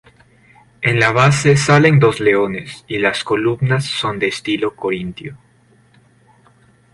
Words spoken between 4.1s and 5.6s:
de estilo corintio.